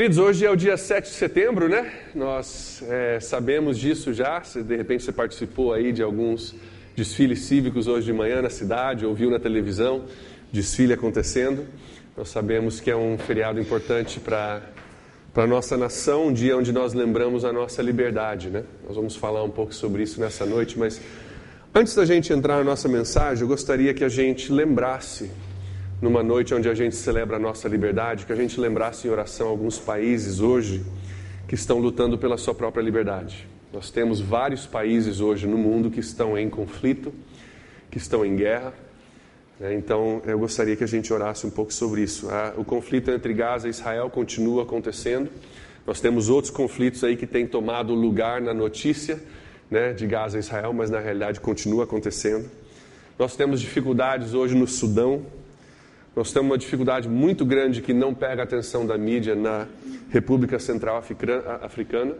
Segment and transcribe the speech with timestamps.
[0.00, 1.92] Queridos, hoje é o dia 7 de setembro, né?
[2.14, 4.42] Nós é, sabemos disso já.
[4.42, 6.54] Se de repente você participou aí de alguns
[6.96, 10.06] desfiles cívicos hoje de manhã na cidade, ouviu na televisão
[10.50, 11.66] desfile acontecendo.
[12.16, 14.62] Nós sabemos que é um feriado importante para
[15.34, 18.64] para a nossa nação, um dia onde nós lembramos a nossa liberdade, né?
[18.86, 20.98] Nós vamos falar um pouco sobre isso nessa noite, mas
[21.74, 25.30] antes da gente entrar na nossa mensagem, eu gostaria que a gente lembrasse
[26.00, 29.48] numa noite onde a gente celebra a nossa liberdade, que a gente lembrasse em oração
[29.48, 30.82] alguns países hoje
[31.46, 33.46] que estão lutando pela sua própria liberdade.
[33.72, 37.12] Nós temos vários países hoje no mundo que estão em conflito,
[37.90, 38.72] que estão em guerra.
[39.58, 39.74] Né?
[39.74, 42.28] Então, eu gostaria que a gente orasse um pouco sobre isso.
[42.56, 45.28] O conflito entre Gaza e Israel continua acontecendo.
[45.86, 49.20] Nós temos outros conflitos aí que têm tomado lugar na notícia
[49.70, 52.50] né, de Gaza e Israel, mas na realidade continua acontecendo.
[53.18, 55.26] Nós temos dificuldades hoje no Sudão,
[56.14, 59.66] nós temos uma dificuldade muito grande que não pega a atenção da mídia na
[60.10, 61.02] República Central
[61.62, 62.14] Africana.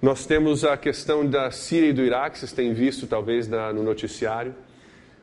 [0.00, 4.54] Nós temos a questão da Síria e do Iraque, vocês têm visto talvez no noticiário,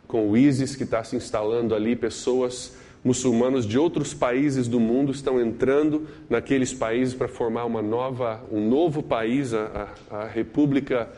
[0.07, 5.11] com o ISIS que está se instalando ali, pessoas muçulmanos de outros países do mundo
[5.11, 11.09] estão entrando naqueles países para formar uma nova, um novo país, a, a, a República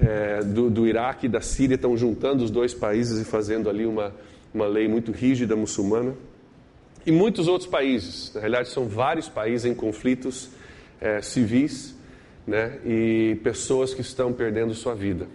[0.00, 3.86] é, do, do Iraque e da Síria estão juntando os dois países e fazendo ali
[3.86, 4.12] uma,
[4.52, 6.14] uma lei muito rígida muçulmana.
[7.06, 10.50] E muitos outros países, na realidade são vários países em conflitos
[11.00, 11.96] é, civis
[12.46, 15.26] né, e pessoas que estão perdendo sua vida.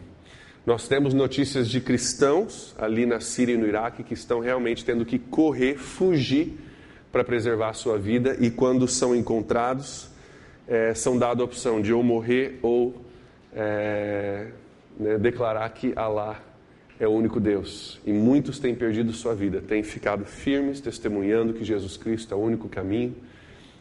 [0.65, 5.05] Nós temos notícias de cristãos ali na Síria e no Iraque que estão realmente tendo
[5.05, 6.57] que correr, fugir
[7.11, 10.09] para preservar sua vida e quando são encontrados,
[10.67, 12.95] é, são dados a opção de ou morrer ou
[13.53, 14.47] é,
[14.99, 16.41] né, declarar que Allah
[16.99, 17.99] é o único Deus.
[18.05, 22.39] E muitos têm perdido sua vida, têm ficado firmes, testemunhando que Jesus Cristo é o
[22.39, 23.15] único caminho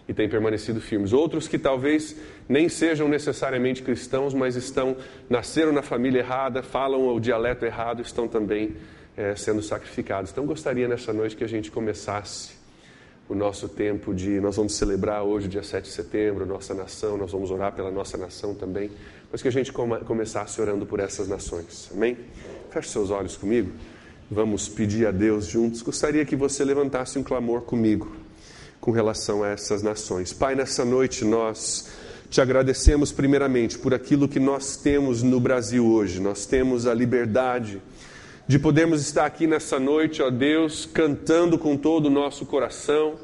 [0.08, 1.12] e têm permanecido firmes.
[1.12, 2.16] Outros que talvez
[2.48, 4.96] nem sejam necessariamente cristãos, mas estão
[5.28, 8.76] nasceram na família errada, falam o dialeto errado, estão também
[9.16, 10.30] é, sendo sacrificados.
[10.30, 12.63] Então gostaria nessa noite que a gente começasse
[13.28, 14.40] o nosso tempo de.
[14.40, 18.16] Nós vamos celebrar hoje, dia 7 de setembro, nossa nação, nós vamos orar pela nossa
[18.16, 18.90] nação também,
[19.30, 21.90] mas que a gente começasse orando por essas nações.
[21.92, 22.16] Amém?
[22.70, 23.72] Feche seus olhos comigo.
[24.30, 25.82] Vamos pedir a Deus juntos.
[25.82, 28.16] Gostaria que você levantasse um clamor comigo
[28.80, 30.32] com relação a essas nações.
[30.32, 31.88] Pai, nessa noite nós
[32.28, 36.20] te agradecemos primeiramente por aquilo que nós temos no Brasil hoje.
[36.20, 37.80] Nós temos a liberdade
[38.46, 43.14] de podermos estar aqui nessa noite, ó Deus, cantando com todo o nosso coração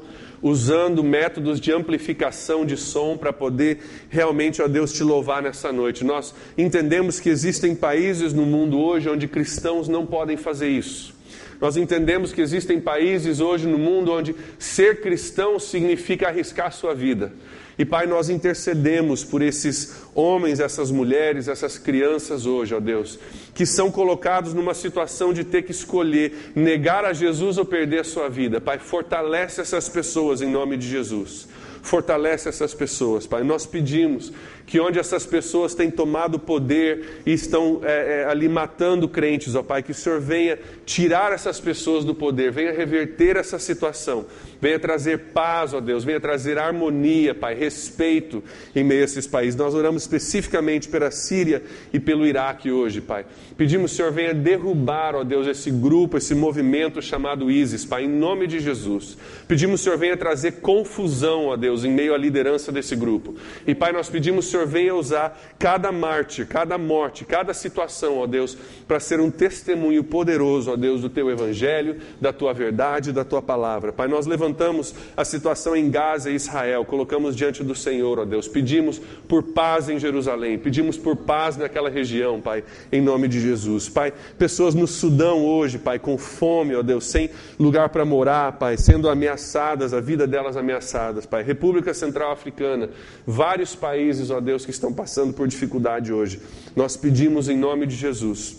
[0.41, 3.79] usando métodos de amplificação de som para poder
[4.09, 6.03] realmente, ó Deus, te louvar nessa noite.
[6.03, 11.13] Nós entendemos que existem países no mundo hoje onde cristãos não podem fazer isso.
[11.59, 17.31] Nós entendemos que existem países hoje no mundo onde ser cristão significa arriscar sua vida.
[17.77, 23.17] E Pai, nós intercedemos por esses homens, essas mulheres, essas crianças hoje, ó Deus,
[23.53, 28.03] que são colocados numa situação de ter que escolher negar a Jesus ou perder a
[28.03, 28.59] sua vida.
[28.59, 31.47] Pai, fortalece essas pessoas em nome de Jesus.
[31.81, 33.43] Fortalece essas pessoas, Pai.
[33.43, 34.31] Nós pedimos
[34.71, 39.61] que onde essas pessoas têm tomado poder e estão é, é, ali matando crentes, ó
[39.61, 44.25] Pai, que o Senhor venha tirar essas pessoas do poder, venha reverter essa situação,
[44.61, 48.41] venha trazer paz, ó Deus, venha trazer harmonia, Pai, respeito
[48.73, 49.57] em meio a esses países.
[49.57, 51.61] Nós oramos especificamente pela Síria
[51.91, 53.25] e pelo Iraque hoje, Pai.
[53.57, 58.47] Pedimos, Senhor, venha derrubar, ó Deus, esse grupo, esse movimento chamado ISIS, Pai, em nome
[58.47, 59.17] de Jesus.
[59.49, 63.35] Pedimos, Senhor, venha trazer confusão, ó Deus, em meio à liderança desse grupo.
[63.67, 68.27] E, Pai, nós pedimos, Senhor, Senhor venha usar cada mártir, cada morte, cada situação, ó
[68.27, 68.57] Deus,
[68.87, 73.41] para ser um testemunho poderoso, ó Deus, do teu evangelho, da tua verdade, da tua
[73.41, 73.93] palavra.
[73.93, 78.47] Pai, nós levantamos a situação em Gaza e Israel, colocamos diante do Senhor, ó Deus,
[78.47, 83.89] pedimos por paz em Jerusalém, pedimos por paz naquela região, Pai, em nome de Jesus.
[83.89, 87.29] Pai, pessoas no Sudão hoje, Pai, com fome, ó Deus, sem
[87.59, 91.43] lugar para morar, Pai, sendo ameaçadas, a vida delas ameaçadas, Pai.
[91.43, 92.89] República Central Africana,
[93.25, 96.41] vários países, ó Deus, Deus, que estão passando por dificuldade hoje.
[96.75, 98.57] Nós pedimos em nome de Jesus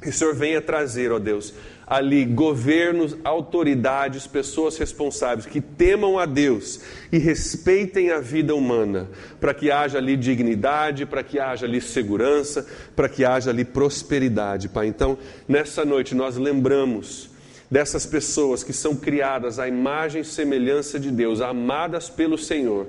[0.00, 1.54] que o Senhor venha trazer, ó Deus,
[1.86, 6.80] ali governos, autoridades, pessoas responsáveis que temam a Deus
[7.10, 9.08] e respeitem a vida humana,
[9.40, 14.68] para que haja ali dignidade, para que haja ali segurança, para que haja ali prosperidade,
[14.68, 14.86] Pai.
[14.86, 15.16] Então,
[15.48, 17.30] nessa noite nós lembramos
[17.70, 22.88] dessas pessoas que são criadas à imagem e semelhança de Deus, amadas pelo Senhor,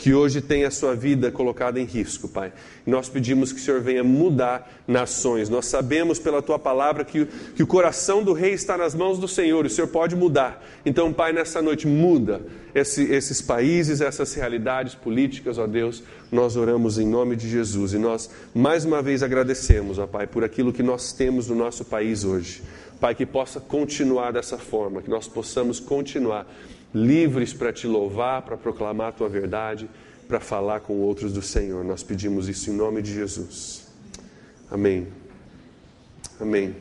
[0.00, 2.54] que hoje tem a sua vida colocada em risco, Pai.
[2.86, 5.50] Nós pedimos que o Senhor venha mudar nações.
[5.50, 9.28] Nós sabemos pela tua palavra que, que o coração do rei está nas mãos do
[9.28, 10.64] Senhor, o Senhor pode mudar.
[10.86, 12.40] Então, Pai, nessa noite, muda
[12.74, 16.02] esse, esses países, essas realidades políticas, ó Deus.
[16.32, 20.42] Nós oramos em nome de Jesus e nós mais uma vez agradecemos, ó Pai, por
[20.42, 22.62] aquilo que nós temos no nosso país hoje.
[22.98, 26.46] Pai, que possa continuar dessa forma, que nós possamos continuar
[26.94, 29.88] livres para te louvar, para proclamar a tua verdade,
[30.26, 31.84] para falar com outros do Senhor.
[31.84, 33.86] Nós pedimos isso em nome de Jesus.
[34.70, 35.08] Amém.
[36.40, 36.74] Amém.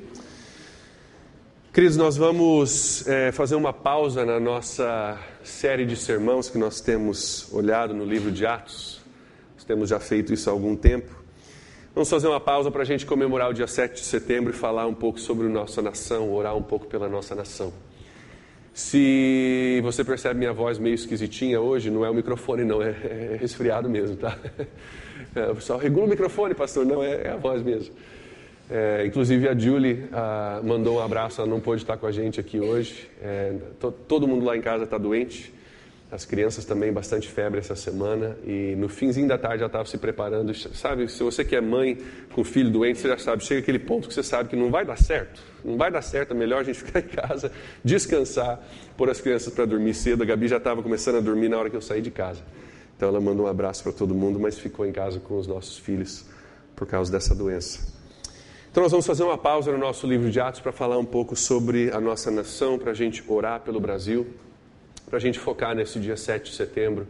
[1.72, 7.52] Queridos, nós vamos é, fazer uma pausa na nossa série de sermãos que nós temos
[7.54, 9.00] olhado no livro de Atos.
[9.56, 11.20] Nós temos já feito isso há algum tempo.
[11.94, 14.88] Vamos fazer uma pausa para a gente comemorar o dia 7 de setembro e falar
[14.88, 17.74] um pouco sobre nossa nação, orar um pouco pela nossa nação.
[18.80, 23.38] Se você percebe minha voz meio esquisitinha hoje, não é o microfone, não, é, é
[23.38, 24.38] resfriado mesmo, tá?
[25.36, 27.94] É, o pessoal regula o microfone, pastor, não, é, é a voz mesmo.
[28.68, 32.40] É, inclusive a Julie ah, mandou um abraço, ela não pôde estar com a gente
[32.40, 33.08] aqui hoje.
[33.22, 35.54] É, to, todo mundo lá em casa está doente.
[36.12, 38.36] As crianças também, bastante febre essa semana.
[38.44, 40.52] E no finzinho da tarde já estava se preparando.
[40.56, 42.00] Sabe, se você que é mãe
[42.34, 44.84] com filho doente, você já sabe, chega aquele ponto que você sabe que não vai
[44.84, 45.40] dar certo.
[45.64, 47.52] Não vai dar certo, é melhor a gente ficar em casa,
[47.84, 48.60] descansar,
[48.98, 50.24] pôr as crianças para dormir cedo.
[50.24, 52.42] A Gabi já estava começando a dormir na hora que eu saí de casa.
[52.98, 55.78] Então ela mandou um abraço para todo mundo, mas ficou em casa com os nossos
[55.78, 56.26] filhos
[56.76, 57.88] por causa dessa doença.
[58.72, 61.36] Então nós vamos fazer uma pausa no nosso livro de Atos para falar um pouco
[61.36, 64.26] sobre a nossa nação, para a gente orar pelo Brasil
[65.10, 67.08] para a gente focar nesse dia 7 de setembro,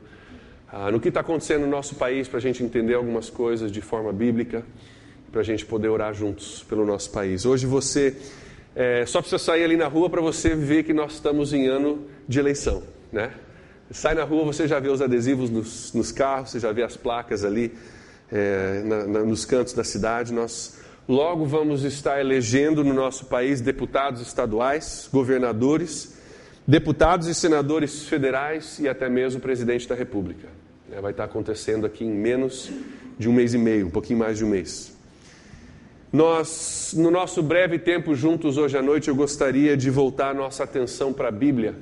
[0.72, 3.81] ah, no que está acontecendo no nosso país, para a gente entender algumas coisas de
[3.81, 4.63] forma bíblica,
[5.31, 7.46] para a gente poder orar juntos pelo nosso país.
[7.46, 8.16] Hoje você
[8.75, 12.06] é, só precisa sair ali na rua para você ver que nós estamos em ano
[12.28, 13.31] de eleição, né?
[13.92, 16.95] Sai na rua, você já vê os adesivos nos, nos carros, você já vê as
[16.95, 17.74] placas ali
[18.31, 20.31] é, na, na, nos cantos da cidade.
[20.31, 26.19] Nós logo vamos estar elegendo no nosso país deputados estaduais, governadores
[26.69, 30.48] deputados e senadores federais e até mesmo o presidente da República.
[30.92, 32.69] É, vai estar acontecendo aqui em menos
[33.18, 34.95] de um mês e meio, um pouquinho mais de um mês.
[36.13, 41.12] Nós, no nosso breve tempo juntos hoje à noite, eu gostaria de voltar nossa atenção
[41.12, 41.74] para a Bíblia.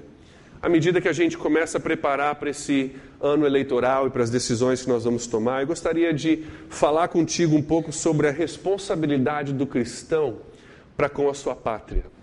[0.61, 4.29] À medida que a gente começa a preparar para esse ano eleitoral e para as
[4.29, 9.51] decisões que nós vamos tomar, eu gostaria de falar contigo um pouco sobre a responsabilidade
[9.51, 10.37] do cristão
[10.95, 12.16] para com a sua pátria.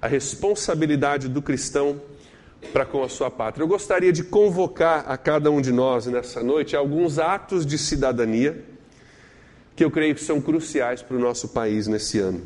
[0.00, 2.00] A responsabilidade do cristão
[2.72, 3.62] para com a sua pátria.
[3.62, 8.64] Eu gostaria de convocar a cada um de nós nessa noite alguns atos de cidadania
[9.74, 12.42] que eu creio que são cruciais para o nosso país nesse ano.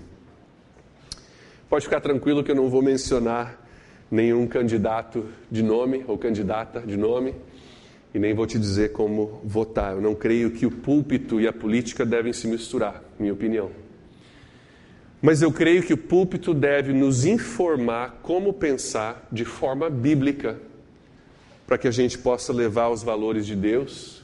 [1.68, 3.60] Pode ficar tranquilo que eu não vou mencionar
[4.10, 7.34] nenhum candidato de nome ou candidata de nome
[8.14, 9.94] e nem vou te dizer como votar.
[9.94, 13.83] Eu não creio que o púlpito e a política devem se misturar, minha opinião.
[15.24, 20.58] Mas eu creio que o púlpito deve nos informar como pensar de forma bíblica,
[21.66, 24.22] para que a gente possa levar os valores de Deus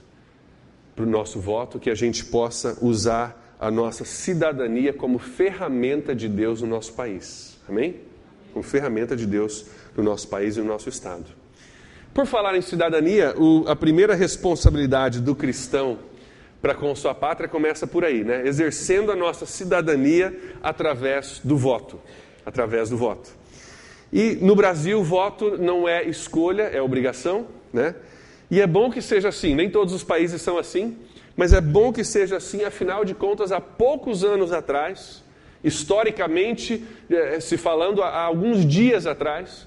[0.95, 6.29] para o nosso voto, que a gente possa usar a nossa cidadania como ferramenta de
[6.29, 7.59] Deus no nosso país.
[7.67, 7.97] Amém?
[8.53, 9.65] Como ferramenta de Deus
[9.97, 11.25] no nosso país e no nosso estado.
[12.13, 13.35] Por falar em cidadania,
[13.67, 16.10] a primeira responsabilidade do cristão
[16.61, 18.47] para com sua pátria começa por aí, né?
[18.47, 21.99] Exercendo a nossa cidadania através do voto,
[22.45, 23.31] através do voto.
[24.13, 27.95] E no Brasil, voto não é escolha, é obrigação, né?
[28.51, 29.55] E é bom que seja assim.
[29.55, 30.99] Nem todos os países são assim,
[31.37, 32.65] mas é bom que seja assim.
[32.65, 35.23] Afinal de contas, há poucos anos atrás,
[35.63, 39.67] historicamente, eh, se falando há alguns dias atrás,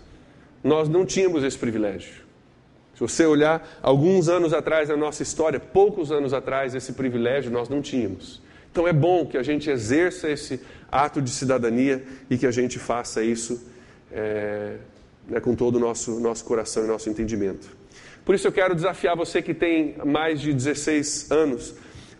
[0.64, 2.23] nós não tínhamos esse privilégio.
[2.94, 7.68] Se você olhar alguns anos atrás na nossa história, poucos anos atrás, esse privilégio nós
[7.68, 8.42] não tínhamos.
[8.72, 12.78] Então é bom que a gente exerça esse ato de cidadania e que a gente
[12.80, 13.64] faça isso
[14.12, 14.78] é,
[15.28, 17.68] né, com todo o nosso, nosso coração e nosso entendimento.
[18.24, 21.76] Por isso eu quero desafiar você que tem mais de 16 anos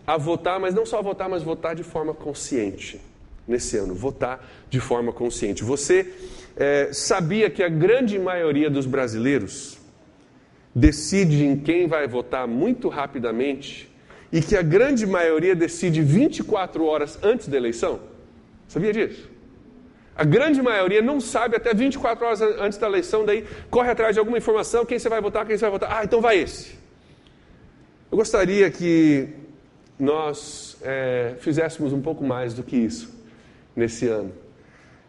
[0.06, 3.00] a votar, mas não só votar, mas votar de forma consciente
[3.46, 3.94] nesse ano.
[3.94, 5.64] Votar de forma consciente.
[5.64, 6.12] Você
[6.56, 9.78] é, sabia que a grande maioria dos brasileiros
[10.74, 13.88] decide em quem vai votar muito rapidamente
[14.32, 18.00] e que a grande maioria decide 24 horas antes da eleição?
[18.66, 19.30] Sabia disso?
[20.16, 24.18] A grande maioria não sabe até 24 horas antes da eleição, daí corre atrás de
[24.18, 25.90] alguma informação, quem você vai votar, quem você vai votar.
[25.92, 26.74] Ah, então vai esse.
[28.10, 29.28] Eu gostaria que
[29.98, 33.12] nós é, fizéssemos um pouco mais do que isso
[33.74, 34.32] nesse ano.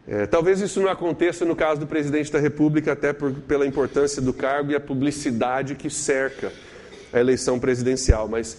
[0.07, 4.21] É, talvez isso não aconteça no caso do presidente da República, até por, pela importância
[4.21, 6.51] do cargo e a publicidade que cerca
[7.11, 8.27] a eleição presidencial.
[8.27, 8.57] Mas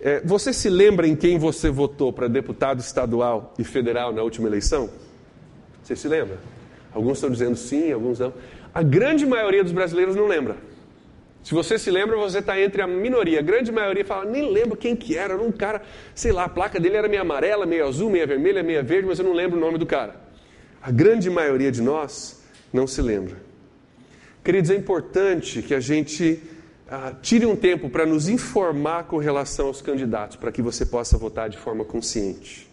[0.00, 4.48] é, você se lembra em quem você votou para deputado estadual e federal na última
[4.48, 4.88] eleição?
[5.82, 6.38] Você se lembra?
[6.92, 8.32] Alguns estão dizendo sim, alguns não.
[8.72, 10.56] A grande maioria dos brasileiros não lembra.
[11.44, 13.38] Se você se lembra, você está entre a minoria.
[13.38, 15.34] A grande maioria fala, nem lembro quem que era.
[15.34, 15.82] Era um cara,
[16.14, 19.18] sei lá, a placa dele era meio amarela, meio azul, meio vermelha, meio verde, mas
[19.18, 20.25] eu não lembro o nome do cara.
[20.86, 22.40] A grande maioria de nós
[22.72, 23.38] não se lembra.
[24.44, 26.40] Queridos, é importante que a gente
[26.88, 31.18] ah, tire um tempo para nos informar com relação aos candidatos, para que você possa
[31.18, 32.70] votar de forma consciente.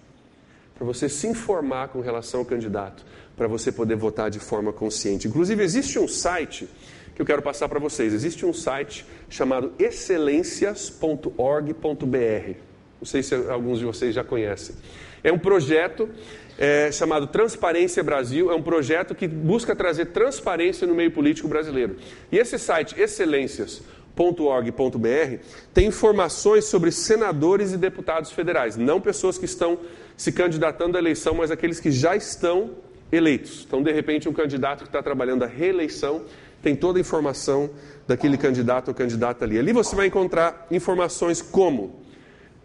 [0.75, 3.03] Para você se informar com relação ao candidato,
[3.35, 5.27] para você poder votar de forma consciente.
[5.27, 6.69] Inclusive, existe um site
[7.15, 8.13] que eu quero passar para vocês.
[8.13, 12.57] Existe um site chamado excelências.org.br.
[13.01, 14.75] Não sei se alguns de vocês já conhecem.
[15.23, 16.09] É um projeto
[16.57, 21.97] é, chamado Transparência Brasil, é um projeto que busca trazer transparência no meio político brasileiro.
[22.31, 25.37] E esse site, excelências.org.br,
[25.73, 29.79] tem informações sobre senadores e deputados federais, não pessoas que estão
[30.15, 32.71] se candidatando à eleição, mas aqueles que já estão
[33.11, 33.63] eleitos.
[33.67, 36.23] Então, de repente, um candidato que está trabalhando a reeleição
[36.61, 37.69] tem toda a informação
[38.07, 39.59] daquele candidato ou candidata ali.
[39.59, 42.02] Ali você vai encontrar informações como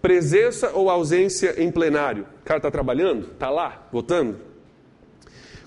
[0.01, 2.27] Presença ou ausência em plenário.
[2.41, 3.33] O cara está trabalhando?
[3.33, 4.39] Está lá, votando?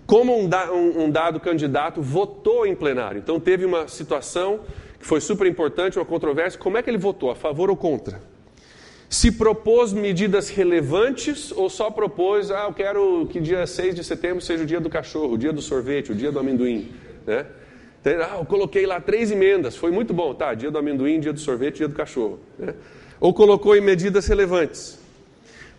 [0.06, 3.20] Como um, da, um, um, dado candidato votou em plenário.
[3.20, 4.62] Então teve uma situação
[5.00, 6.60] que foi super importante, uma controvérsia.
[6.60, 7.32] Como é que ele votou?
[7.32, 8.22] A favor ou contra?
[9.10, 14.42] Se propôs medidas relevantes ou só propôs, ah, eu quero que dia 6 de setembro
[14.42, 16.90] seja o dia do cachorro, o dia do sorvete, o dia do amendoim.
[17.28, 17.46] Né?
[18.06, 20.34] Ah, eu coloquei lá três emendas, foi muito bom.
[20.34, 22.40] Tá, dia do amendoim, dia do sorvete, dia do cachorro.
[22.58, 22.74] Né?
[23.22, 25.00] Ou colocou em medidas relevantes.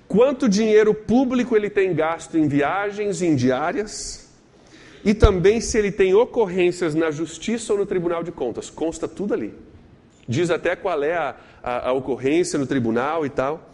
[0.07, 4.31] Quanto dinheiro público ele tem gasto em viagens, em diárias,
[5.05, 8.71] e também se ele tem ocorrências na justiça ou no tribunal de contas.
[8.71, 9.53] Consta tudo ali.
[10.29, 13.71] Diz até qual é a, a, a ocorrência no tribunal e tal.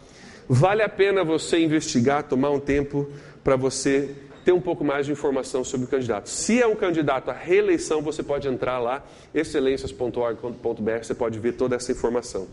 [0.47, 3.07] Vale a pena você investigar, tomar um tempo
[3.43, 6.27] para você ter um pouco mais de informação sobre o candidato.
[6.27, 11.75] Se é um candidato à reeleição, você pode entrar lá, excelências.org.br, você pode ver toda
[11.75, 12.47] essa informação.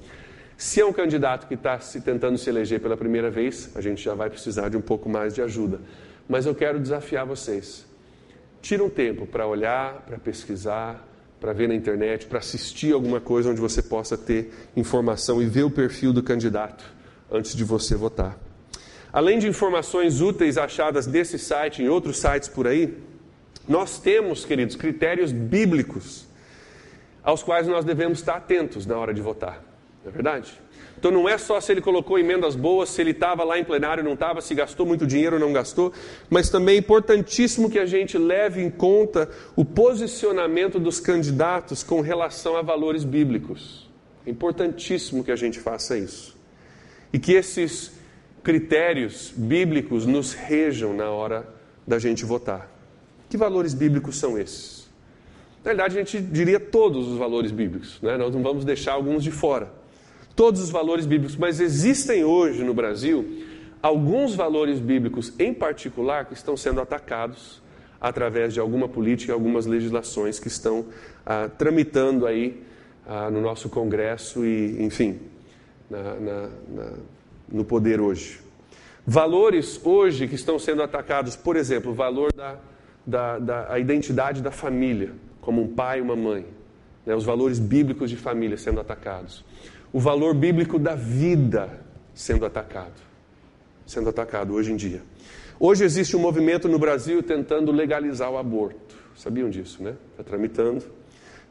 [0.56, 4.02] Se é um candidato que está se tentando se eleger pela primeira vez, a gente
[4.02, 5.80] já vai precisar de um pouco mais de ajuda.
[6.26, 7.84] Mas eu quero desafiar vocês.
[8.62, 11.06] Tira um tempo para olhar, para pesquisar,
[11.38, 15.64] para ver na internet, para assistir alguma coisa onde você possa ter informação e ver
[15.64, 16.84] o perfil do candidato
[17.30, 18.38] antes de você votar.
[19.12, 22.96] Além de informações úteis achadas nesse site e em outros sites por aí,
[23.68, 26.26] nós temos, queridos, critérios bíblicos
[27.22, 29.65] aos quais nós devemos estar atentos na hora de votar.
[30.06, 30.52] Não é verdade?
[30.96, 34.04] Então não é só se ele colocou emendas boas, se ele estava lá em plenário
[34.04, 35.92] não estava, se gastou muito dinheiro ou não gastou,
[36.30, 42.00] mas também é importantíssimo que a gente leve em conta o posicionamento dos candidatos com
[42.00, 43.90] relação a valores bíblicos.
[44.24, 46.36] É importantíssimo que a gente faça isso.
[47.12, 47.92] E que esses
[48.44, 51.48] critérios bíblicos nos rejam na hora
[51.84, 52.70] da gente votar.
[53.28, 54.88] Que valores bíblicos são esses?
[55.64, 58.16] Na verdade, a gente diria todos os valores bíblicos, né?
[58.16, 59.84] nós não vamos deixar alguns de fora
[60.36, 63.42] todos os valores bíblicos, mas existem hoje no Brasil
[63.82, 67.62] alguns valores bíblicos em particular que estão sendo atacados
[67.98, 70.84] através de alguma política, algumas legislações que estão
[71.24, 72.62] ah, tramitando aí
[73.06, 75.18] ah, no nosso Congresso e, enfim,
[75.88, 76.92] na, na, na,
[77.48, 78.40] no poder hoje.
[79.06, 82.58] Valores hoje que estão sendo atacados, por exemplo, o valor da,
[83.06, 86.44] da, da a identidade da família, como um pai e uma mãe,
[87.06, 89.44] né, os valores bíblicos de família sendo atacados
[89.92, 91.80] o valor bíblico da vida
[92.14, 93.00] sendo atacado.
[93.86, 95.02] Sendo atacado hoje em dia.
[95.58, 98.96] Hoje existe um movimento no Brasil tentando legalizar o aborto.
[99.16, 99.94] Sabiam disso, né?
[100.10, 100.84] Está tramitando.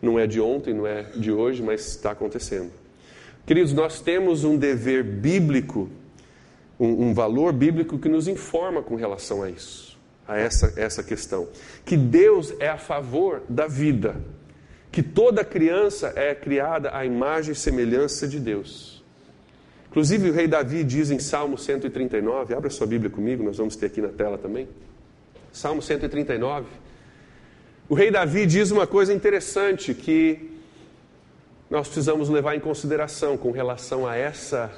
[0.02, 2.72] Não é de ontem, não é de hoje, mas está acontecendo.
[3.46, 5.90] Queridos, nós temos um dever bíblico,
[6.80, 11.48] um, um, valor bíblico que nos informa com relação a isso, a essa, essa questão.
[11.86, 14.16] Que Deus é a favor da vida
[14.96, 19.04] que toda criança é criada à imagem e semelhança de Deus.
[19.90, 23.88] Inclusive, o rei Davi diz em Salmo 139, abra sua Bíblia comigo, nós vamos ter
[23.88, 24.70] aqui na tela também.
[25.52, 26.68] Salmo 139.
[27.90, 30.50] O rei Davi diz uma coisa interessante que
[31.70, 34.72] nós precisamos levar em consideração com relação a essa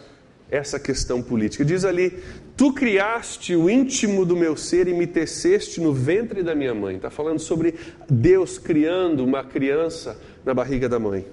[0.49, 1.65] essa questão política.
[1.65, 2.19] Diz ali:
[2.55, 6.95] Tu criaste o íntimo do meu ser e me teceste no ventre da minha mãe.
[6.95, 7.75] Está falando sobre
[8.09, 11.25] Deus criando uma criança na barriga da mãe.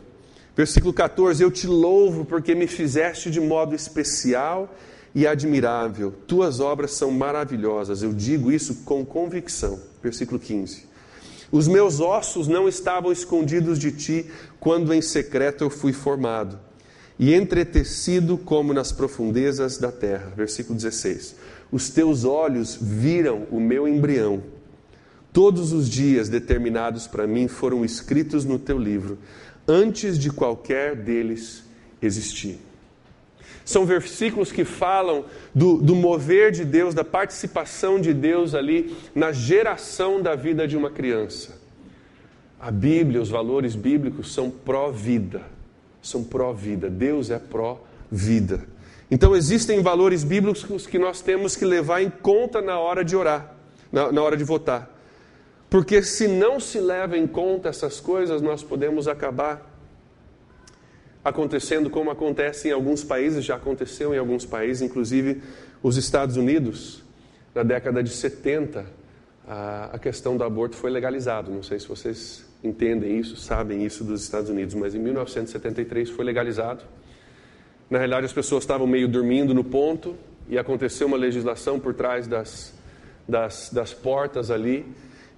[0.57, 4.75] Versículo 14: Eu te louvo porque me fizeste de modo especial
[5.15, 6.13] e admirável.
[6.27, 8.03] Tuas obras são maravilhosas.
[8.03, 9.81] Eu digo isso com convicção.
[10.03, 10.93] versículo 15.
[11.53, 14.27] Os meus ossos não estavam escondidos de ti
[14.59, 16.59] quando em secreto eu fui formado
[17.25, 20.31] e entretecido como nas profundezas da terra.
[20.37, 21.35] Versículo 16.
[21.73, 24.43] Os teus olhos viram o meu embrião.
[25.33, 29.17] Todos os dias determinados para mim foram escritos no teu livro,
[29.67, 31.65] antes de qualquer deles
[32.03, 32.59] existir.
[33.65, 39.33] São versículos que falam do, do, mover de Deus, da participação de Deus ali na
[39.33, 41.59] geração da vida de uma criança.
[42.61, 45.54] A Bíblia, os valores bíblicos são pró-vida.
[46.05, 46.89] São pró-vida.
[46.89, 48.61] Deus é pró-vida.
[49.11, 53.55] Então existem valores bíblicos que nós temos que levar em conta na hora de orar,
[53.91, 54.91] na, na hora de votar.
[55.69, 59.75] Porque se não se leva em conta essas coisas, nós podemos acabar
[61.25, 65.43] acontecendo como acontece em alguns países, já aconteceu em alguns países, inclusive
[65.83, 67.03] os Estados Unidos,
[67.55, 68.85] na década de 70,
[69.47, 71.51] a, questão do aborto foi legalizado.
[71.51, 76.25] Não sei se vocês entendem isso, sabem isso dos Estados Unidos, mas em 1973 foi
[76.25, 76.83] legalizado.
[77.91, 80.17] Na realidade, as pessoas estavam meio dormindo no ponto
[80.49, 82.73] e aconteceu uma legislação por trás das,
[83.29, 84.87] das, das portas ali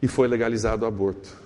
[0.00, 1.44] e foi legalizado o aborto.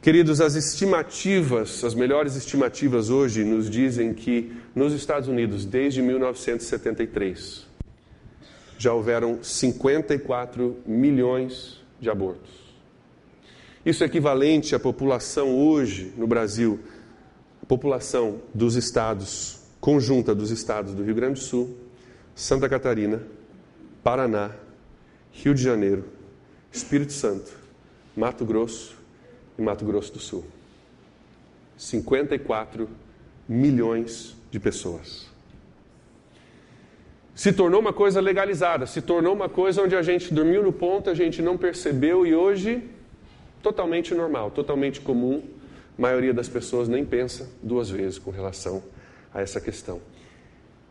[0.00, 7.66] Queridos, as estimativas, as melhores estimativas hoje nos dizem que nos Estados Unidos, desde 1973,
[8.78, 12.57] já houveram 54 milhões de abortos.
[13.88, 16.78] Isso é equivalente à população hoje no Brasil,
[17.66, 21.74] população dos estados, conjunta dos estados do Rio Grande do Sul,
[22.34, 23.22] Santa Catarina,
[24.04, 24.50] Paraná,
[25.32, 26.04] Rio de Janeiro,
[26.70, 27.50] Espírito Santo,
[28.14, 28.94] Mato Grosso
[29.58, 30.44] em Mato Grosso do Sul.
[31.78, 32.86] 54
[33.48, 35.30] milhões de pessoas.
[37.34, 41.08] Se tornou uma coisa legalizada, se tornou uma coisa onde a gente dormiu no ponto,
[41.08, 42.97] a gente não percebeu e hoje
[43.62, 45.42] totalmente normal, totalmente comum.
[45.98, 48.82] A maioria das pessoas nem pensa duas vezes com relação
[49.32, 50.00] a essa questão.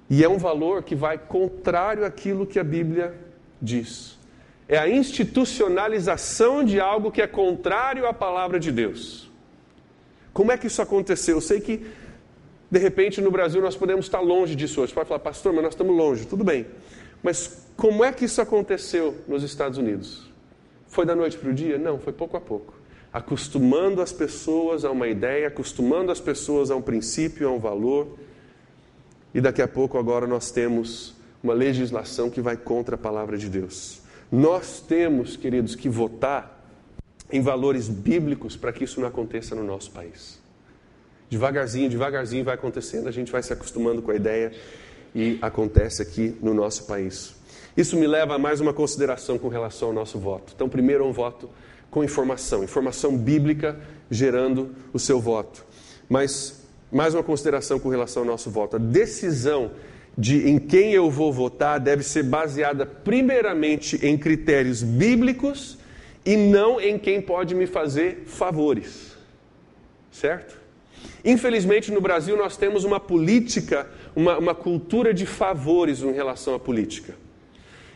[0.09, 3.13] E é um valor que vai contrário àquilo que a Bíblia
[3.61, 4.17] diz
[4.67, 9.31] é a institucionalização de algo que é contrário à palavra de Deus.
[10.33, 11.37] Como é que isso aconteceu?
[11.37, 11.85] Eu sei que,
[12.69, 14.89] de repente, no Brasil nós podemos estar longe disso hoje.
[14.89, 16.25] Você pode falar, pastor, mas nós estamos longe.
[16.25, 16.67] Tudo bem.
[17.23, 20.26] Mas como é que isso aconteceu nos Estados Unidos?
[20.87, 21.77] Foi da noite para o dia?
[21.77, 22.73] Não, foi pouco a pouco.
[23.11, 28.17] Acostumando as pessoas a uma ideia, acostumando as pessoas a um princípio, a um valor.
[29.33, 33.49] E daqui a pouco, agora, nós temos uma legislação que vai contra a palavra de
[33.49, 34.01] Deus.
[34.31, 36.57] Nós temos, queridos, que votar
[37.31, 40.39] em valores bíblicos para que isso não aconteça no nosso país.
[41.29, 44.53] Devagarzinho, devagarzinho vai acontecendo, a gente vai se acostumando com a ideia
[45.13, 47.36] e acontece aqui no nosso país.
[47.77, 50.51] Isso me leva a mais uma consideração com relação ao nosso voto.
[50.55, 51.47] Então, primeiro, um voto
[51.91, 55.63] com informação, informação bíblica gerando o seu voto.
[56.09, 58.77] Mas, mais uma consideração com relação ao nosso voto.
[58.77, 59.71] A decisão
[60.17, 65.77] de em quem eu vou votar deve ser baseada primeiramente em critérios bíblicos
[66.25, 69.15] e não em quem pode me fazer favores.
[70.11, 70.59] Certo?
[71.23, 76.59] Infelizmente, no Brasil, nós temos uma política, uma, uma cultura de favores em relação à
[76.59, 77.26] política.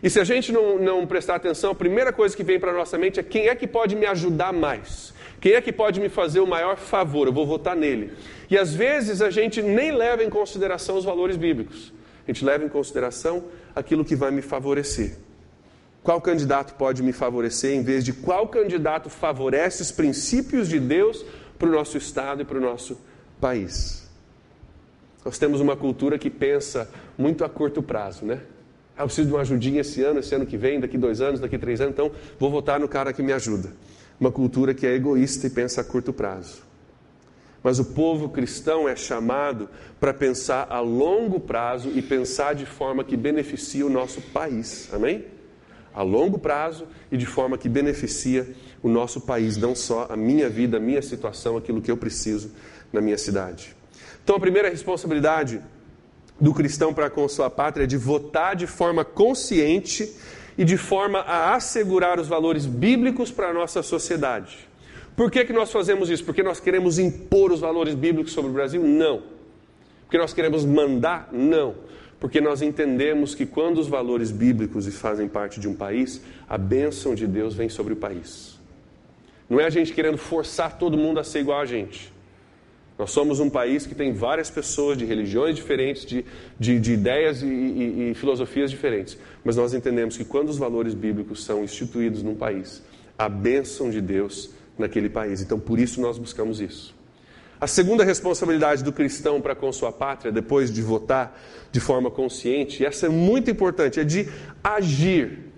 [0.02, 2.76] E se a gente não, não prestar atenção, a primeira coisa que vem para a
[2.76, 5.14] nossa mente é quem é que pode me ajudar mais?
[5.40, 7.28] Quem é que pode me fazer o maior favor?
[7.28, 8.14] Eu vou votar nele.
[8.50, 11.94] E às vezes a gente nem leva em consideração os valores bíblicos
[12.28, 13.44] a gente leva em consideração
[13.76, 15.18] aquilo que vai me favorecer.
[16.04, 21.24] Qual candidato pode me favorecer em vez de qual candidato favorece os princípios de Deus
[21.60, 23.00] para o nosso Estado e para o nosso
[23.40, 24.10] país?
[25.24, 28.42] Nós temos uma cultura que pensa muito a curto prazo, né?
[29.02, 31.40] Ah, eu preciso de uma ajudinha esse ano, esse ano que vem, daqui dois anos,
[31.40, 33.74] daqui três anos, então vou votar no cara que me ajuda.
[34.20, 36.62] Uma cultura que é egoísta e pensa a curto prazo.
[37.64, 39.68] Mas o povo cristão é chamado
[40.00, 44.88] para pensar a longo prazo e pensar de forma que beneficie o nosso país.
[44.94, 45.26] Amém?
[45.96, 48.48] A longo prazo e de forma que beneficia
[48.84, 52.52] o nosso país, não só a minha vida, a minha situação, aquilo que eu preciso
[52.94, 53.76] na minha cidade.
[54.24, 55.60] Então, a primeira responsabilidade
[56.42, 60.12] do cristão para com sua pátria é de votar de forma consciente
[60.58, 64.68] e de forma a assegurar os valores bíblicos para a nossa sociedade.
[65.16, 66.26] Por que, que nós fazemos isso?
[66.26, 68.84] Porque nós queremos impor os valores bíblicos sobre o Brasil?
[68.84, 69.22] Não.
[70.06, 71.30] Porque nós queremos mandar?
[71.32, 71.76] Não.
[72.20, 77.14] Porque nós entendemos que quando os valores bíblicos fazem parte de um país, a bênção
[77.14, 78.60] de Deus vem sobre o país.
[79.48, 82.11] Não é a gente querendo forçar todo mundo a ser igual a gente.
[82.98, 86.26] Nós somos um país que tem várias pessoas de religiões diferentes, de,
[86.60, 89.18] de, de ideias e, e, e filosofias diferentes.
[89.44, 92.84] Mas nós entendemos que quando os valores bíblicos são instituídos num país,
[93.18, 95.42] a bênção de Deus naquele país.
[95.42, 96.94] Então, por isso nós buscamos isso.
[97.60, 101.40] A segunda responsabilidade do cristão para com sua pátria, depois de votar
[101.72, 104.28] de forma consciente, e essa é muito importante, é de
[104.64, 105.51] agir.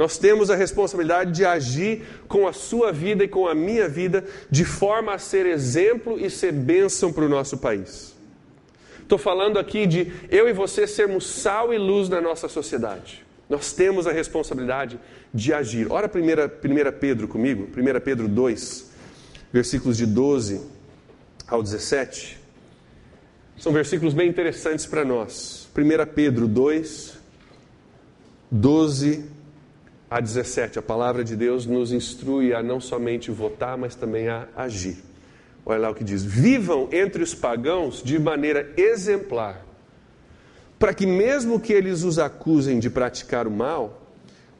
[0.00, 4.24] Nós temos a responsabilidade de agir com a sua vida e com a minha vida,
[4.50, 8.16] de forma a ser exemplo e ser bênção para o nosso país.
[9.02, 13.22] Estou falando aqui de eu e você sermos sal e luz na nossa sociedade.
[13.46, 14.98] Nós temos a responsabilidade
[15.34, 15.92] de agir.
[15.92, 18.90] Ora, 1 Pedro comigo, 1 Pedro 2,
[19.52, 20.62] versículos de 12
[21.46, 22.40] ao 17.
[23.58, 25.68] São versículos bem interessantes para nós.
[25.76, 27.18] 1 Pedro 2,
[28.50, 29.29] 12
[30.10, 30.78] a 17.
[30.78, 34.98] A palavra de Deus nos instrui a não somente votar, mas também a agir.
[35.64, 39.64] Olha lá o que diz: Vivam entre os pagãos de maneira exemplar,
[40.78, 44.02] para que, mesmo que eles os acusem de praticar o mal,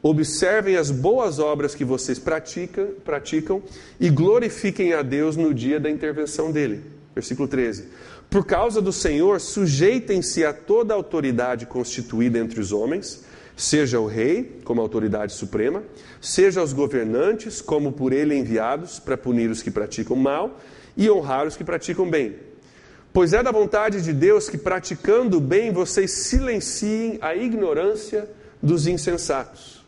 [0.01, 3.61] observem as boas obras que vocês praticam, praticam
[3.99, 6.81] e glorifiquem a Deus no dia da intervenção dele.
[7.13, 7.89] Versículo 13.
[8.29, 14.59] Por causa do Senhor, sujeitem-se a toda autoridade constituída entre os homens, seja o rei,
[14.63, 15.83] como autoridade suprema,
[16.19, 20.59] seja os governantes, como por ele enviados, para punir os que praticam mal
[20.95, 22.35] e honrar os que praticam bem.
[23.13, 28.29] Pois é da vontade de Deus que, praticando o bem, vocês silenciem a ignorância
[28.61, 29.81] dos insensatos.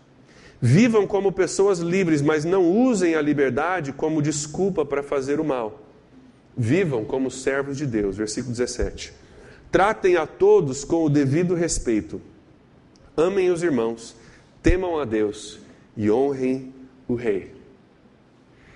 [0.62, 5.82] Vivam como pessoas livres, mas não usem a liberdade como desculpa para fazer o mal.
[6.56, 8.18] Vivam como servos de Deus.
[8.18, 9.14] Versículo 17.
[9.72, 12.22] Tratem a todos com o devido respeito.
[13.16, 14.16] Amem os irmãos,
[14.62, 15.60] temam a Deus
[15.96, 16.74] e honrem
[17.08, 17.54] o Rei.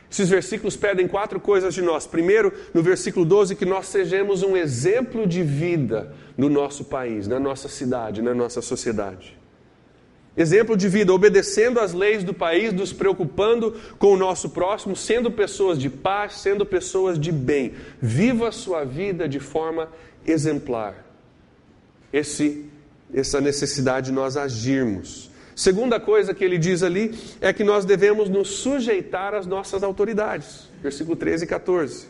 [0.09, 2.07] Esses versículos pedem quatro coisas de nós.
[2.07, 7.39] Primeiro, no versículo 12, que nós sejamos um exemplo de vida no nosso país, na
[7.39, 9.37] nossa cidade, na nossa sociedade.
[10.37, 15.31] Exemplo de vida, obedecendo às leis do país, nos preocupando com o nosso próximo, sendo
[15.31, 17.73] pessoas de paz, sendo pessoas de bem.
[17.99, 19.89] Viva a sua vida de forma
[20.25, 21.03] exemplar.
[22.13, 22.66] Esse,
[23.13, 25.29] essa necessidade de nós agirmos.
[25.55, 30.69] Segunda coisa que ele diz ali é que nós devemos nos sujeitar às nossas autoridades.
[30.81, 32.07] Versículo 13 e 14.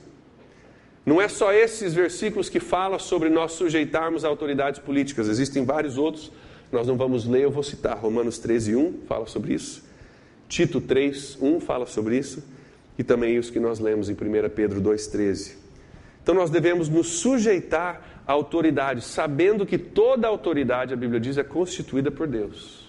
[1.06, 5.98] Não é só esses versículos que falam sobre nós sujeitarmos a autoridades políticas, existem vários
[5.98, 6.32] outros
[6.72, 9.84] nós não vamos ler, eu vou citar Romanos 13, 1 fala sobre isso.
[10.50, 12.44] Tito 3, 1 fala sobre isso.
[12.98, 14.18] E também os que nós lemos em 1
[14.54, 15.54] Pedro 2,13.
[16.22, 21.44] Então nós devemos nos sujeitar à autoridade, sabendo que toda autoridade, a Bíblia diz, é
[21.44, 22.86] constituída por Deus.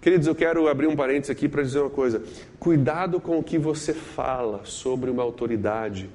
[0.00, 2.22] Queridos, eu quero abrir um parênteses aqui para dizer uma coisa.
[2.58, 6.08] Cuidado com o que você fala sobre uma autoridade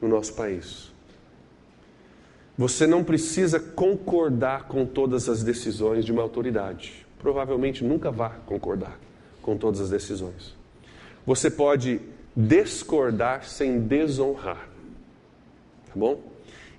[0.00, 0.90] no nosso país.
[2.56, 7.06] Você não precisa concordar com todas as decisões de uma autoridade.
[7.18, 8.98] Provavelmente nunca vá concordar
[9.40, 10.54] com todas as decisões.
[11.26, 12.00] Você pode
[12.36, 14.68] discordar sem desonrar.
[15.86, 16.29] Tá bom?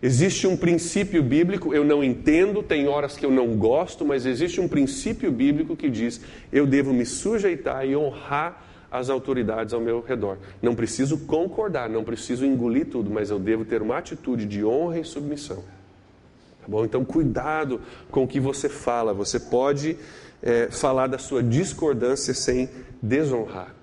[0.03, 4.59] Existe um princípio bíblico, eu não entendo, tem horas que eu não gosto, mas existe
[4.59, 6.19] um princípio bíblico que diz:
[6.51, 10.37] eu devo me sujeitar e honrar as autoridades ao meu redor.
[10.59, 14.99] Não preciso concordar, não preciso engolir tudo, mas eu devo ter uma atitude de honra
[14.99, 15.63] e submissão.
[16.61, 16.83] Tá bom?
[16.83, 19.13] Então, cuidado com o que você fala.
[19.13, 19.97] Você pode
[20.41, 22.69] é, falar da sua discordância sem
[23.01, 23.80] desonrar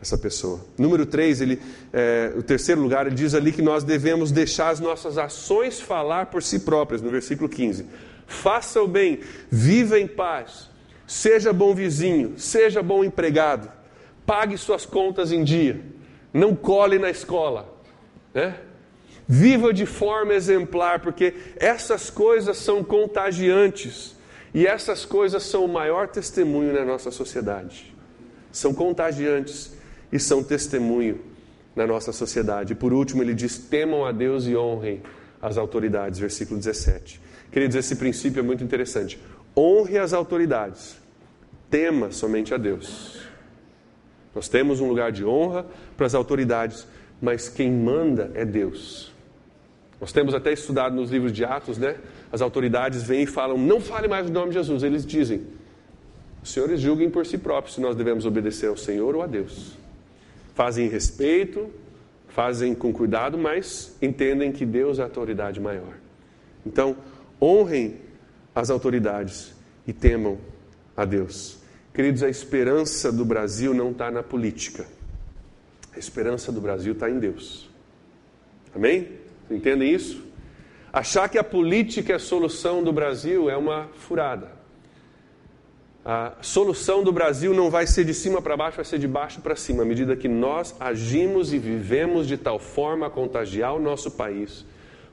[0.00, 0.60] essa pessoa.
[0.76, 1.60] Número 3, ele,
[1.92, 6.26] é, o terceiro lugar, ele diz ali que nós devemos deixar as nossas ações falar
[6.26, 7.86] por si próprias, no versículo 15.
[8.26, 10.70] Faça o bem, viva em paz,
[11.06, 13.70] seja bom vizinho, seja bom empregado,
[14.24, 15.80] pague suas contas em dia,
[16.32, 17.74] não cole na escola.
[18.32, 18.54] Né?
[19.26, 24.16] Viva de forma exemplar, porque essas coisas são contagiantes
[24.54, 27.94] e essas coisas são o maior testemunho na nossa sociedade.
[28.50, 29.77] São contagiantes
[30.12, 31.20] e são testemunho
[31.74, 32.72] na nossa sociedade.
[32.72, 35.02] E por último, ele diz: temam a Deus e honrem
[35.40, 37.20] as autoridades, versículo 17.
[37.50, 39.18] Queridos, esse princípio é muito interessante.
[39.56, 40.96] Honre as autoridades,
[41.70, 43.18] tema somente a Deus.
[44.34, 45.66] Nós temos um lugar de honra
[45.96, 46.86] para as autoridades,
[47.20, 49.12] mas quem manda é Deus.
[50.00, 51.96] Nós temos até estudado nos livros de Atos, né?
[52.30, 54.82] As autoridades vêm e falam: não fale mais o nome de Jesus.
[54.82, 55.46] Eles dizem:
[56.42, 59.76] os senhores julguem por si próprios se nós devemos obedecer ao Senhor ou a Deus.
[60.58, 61.70] Fazem respeito,
[62.26, 65.94] fazem com cuidado, mas entendem que Deus é a autoridade maior.
[66.66, 66.96] Então,
[67.40, 68.00] honrem
[68.52, 69.54] as autoridades
[69.86, 70.36] e temam
[70.96, 71.58] a Deus.
[71.94, 74.84] Queridos, a esperança do Brasil não está na política.
[75.94, 77.70] A esperança do Brasil está em Deus.
[78.74, 79.10] Amém?
[79.48, 80.24] Entendem isso?
[80.92, 84.50] Achar que a política é a solução do Brasil é uma furada.
[86.10, 89.42] A solução do Brasil não vai ser de cima para baixo, vai ser de baixo
[89.42, 93.78] para cima, à medida que nós agimos e vivemos de tal forma a contagiar o
[93.78, 94.64] nosso país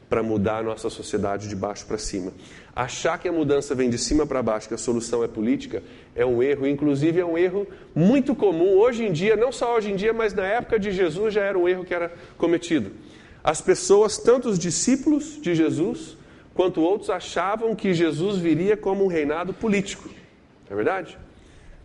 [0.08, 2.32] para mudar a nossa sociedade de baixo para cima.
[2.74, 5.84] Achar que a mudança vem de cima para baixo, que a solução é política,
[6.16, 9.92] é um erro, inclusive é um erro muito comum hoje em dia, não só hoje
[9.92, 12.94] em dia, mas na época de Jesus já era um erro que era cometido.
[13.44, 16.18] As pessoas, tanto os discípulos de Jesus,
[16.54, 20.08] quanto outros, achavam que Jesus viria como um reinado político.
[20.69, 21.17] Não é verdade?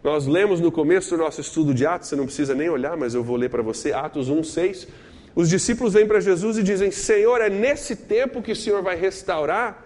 [0.03, 3.15] Nós lemos no começo do nosso estudo de Atos, você não precisa nem olhar, mas
[3.15, 4.89] eu vou ler para você, Atos 1, 6.
[5.35, 8.97] Os discípulos vêm para Jesus e dizem: Senhor, é nesse tempo que o Senhor vai
[8.97, 9.85] restaurar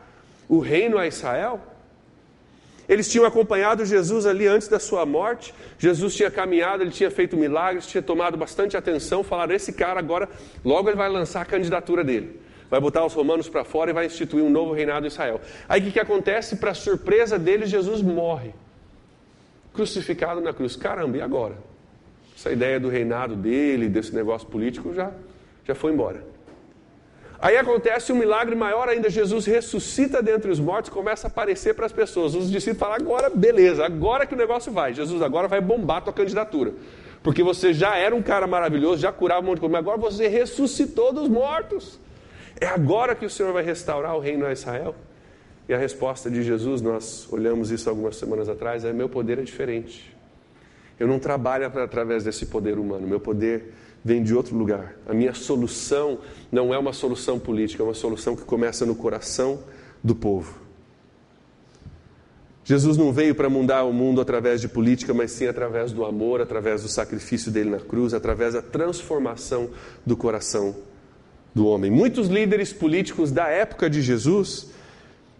[0.48, 1.61] o reino a Israel?
[2.88, 5.52] Eles tinham acompanhado Jesus ali antes da sua morte.
[5.78, 9.24] Jesus tinha caminhado, ele tinha feito milagres, tinha tomado bastante atenção.
[9.24, 10.28] Falaram: esse cara agora,
[10.64, 12.40] logo ele vai lançar a candidatura dele.
[12.70, 15.40] Vai botar os romanos para fora e vai instituir um novo reinado em Israel.
[15.68, 16.57] Aí o que, que acontece?
[16.57, 18.54] Para surpresa deles, Jesus morre
[19.75, 20.77] crucificado na cruz.
[20.77, 21.57] Caramba, e agora?
[22.37, 25.11] Essa ideia do reinado dele, desse negócio político, já,
[25.65, 26.25] já foi embora.
[27.39, 31.85] Aí acontece um milagre maior ainda: Jesus ressuscita dentre os mortos, começa a aparecer para
[31.85, 32.35] as pessoas.
[32.35, 34.95] Os discípulos falam: agora, beleza, agora que o negócio vai.
[34.95, 36.73] Jesus agora vai bombar a tua candidatura.
[37.23, 39.99] Porque você já era um cara maravilhoso, já curava um monte de coisa, mas agora
[39.99, 41.99] você ressuscitou dos mortos.
[42.61, 44.95] É agora que o Senhor vai restaurar o reino a Israel?
[45.68, 49.42] E a resposta de Jesus, nós olhamos isso algumas semanas atrás, é: meu poder é
[49.42, 50.14] diferente.
[50.98, 53.72] Eu não trabalho através desse poder humano, meu poder
[54.05, 54.94] vem de outro lugar.
[55.09, 56.18] A minha solução
[56.53, 59.61] não é uma solução política, é uma solução que começa no coração
[60.03, 60.62] do povo.
[62.64, 66.40] Jesus não veio para mudar o mundo através de política, mas sim através do amor,
[66.40, 69.70] através do sacrifício dele na cruz, através da transformação
[70.05, 70.74] do coração
[71.55, 71.90] do homem.
[71.90, 74.70] Muitos líderes políticos da época de Jesus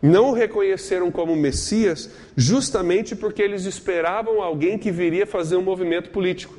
[0.09, 6.11] não o reconheceram como Messias justamente porque eles esperavam alguém que viria fazer um movimento
[6.11, 6.55] político.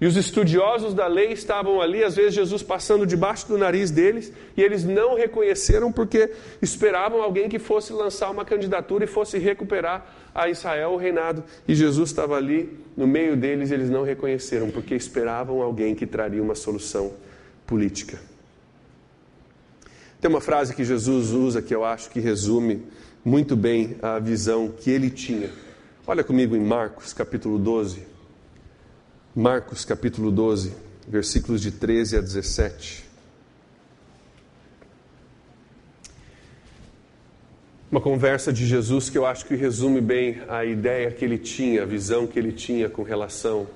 [0.00, 4.32] E os estudiosos da lei estavam ali, às vezes Jesus passando debaixo do nariz deles,
[4.56, 6.30] e eles não reconheceram porque
[6.62, 11.42] esperavam alguém que fosse lançar uma candidatura e fosse recuperar a Israel o reinado.
[11.66, 16.06] E Jesus estava ali no meio deles e eles não reconheceram porque esperavam alguém que
[16.06, 17.12] traria uma solução
[17.66, 18.18] política.
[20.20, 22.82] Tem uma frase que Jesus usa que eu acho que resume
[23.24, 25.48] muito bem a visão que ele tinha.
[26.04, 28.02] Olha comigo em Marcos, capítulo 12.
[29.34, 30.74] Marcos, capítulo 12,
[31.06, 33.04] versículos de 13 a 17.
[37.88, 41.84] Uma conversa de Jesus que eu acho que resume bem a ideia que ele tinha,
[41.84, 43.68] a visão que ele tinha com relação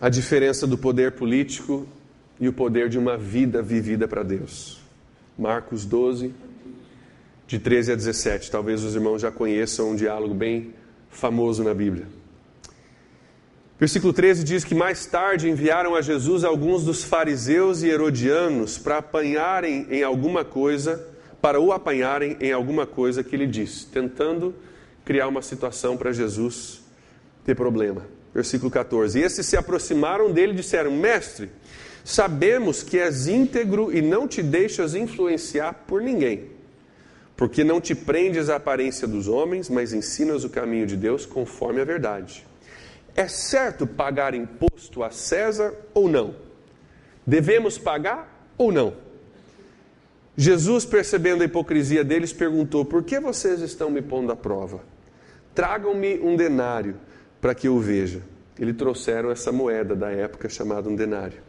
[0.00, 1.88] à diferença do poder político
[2.40, 4.80] e o poder de uma vida vivida para Deus.
[5.38, 6.32] Marcos 12,
[7.46, 8.50] de 13 a 17.
[8.50, 10.74] Talvez os irmãos já conheçam um diálogo bem
[11.10, 12.06] famoso na Bíblia.
[13.78, 18.98] Versículo 13 diz que mais tarde enviaram a Jesus alguns dos fariseus e herodianos para
[18.98, 21.06] apanharem em alguma coisa,
[21.40, 24.52] para o apanharem em alguma coisa que ele disse, tentando
[25.04, 26.82] criar uma situação para Jesus
[27.44, 28.02] ter problema.
[28.34, 29.18] Versículo 14.
[29.18, 31.48] E esses se aproximaram dele e disseram: Mestre,
[32.08, 36.46] Sabemos que és íntegro e não te deixas influenciar por ninguém,
[37.36, 41.82] porque não te prendes à aparência dos homens, mas ensinas o caminho de Deus conforme
[41.82, 42.46] a verdade.
[43.14, 46.34] É certo pagar imposto a César ou não?
[47.26, 48.94] Devemos pagar ou não?
[50.34, 54.80] Jesus, percebendo a hipocrisia deles, perguntou: Por que vocês estão me pondo à prova?
[55.54, 56.96] Tragam-me um denário
[57.38, 58.22] para que eu veja.
[58.58, 61.47] Eles trouxeram essa moeda da época chamada um denário.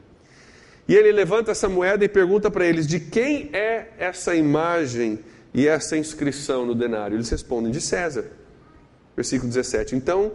[0.89, 5.19] E ele levanta essa moeda e pergunta para eles: de quem é essa imagem
[5.53, 7.15] e essa inscrição no denário?
[7.15, 8.25] Eles respondem: de César.
[9.15, 9.95] Versículo 17.
[9.95, 10.31] Então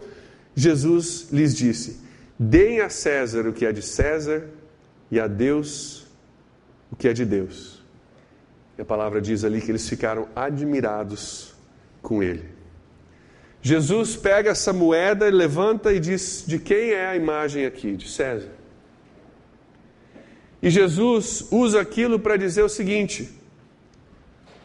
[0.55, 1.99] Jesus lhes disse:
[2.39, 4.47] deem a César o que é de César
[5.11, 6.07] e a Deus
[6.89, 7.83] o que é de Deus.
[8.77, 11.53] E a palavra diz ali que eles ficaram admirados
[12.01, 12.45] com ele.
[13.61, 17.97] Jesus pega essa moeda, levanta e diz: De quem é a imagem aqui?
[17.97, 18.64] De César.
[20.65, 23.29] E Jesus usa aquilo para dizer o seguinte: